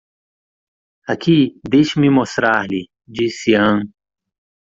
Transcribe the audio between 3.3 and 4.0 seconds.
Ann.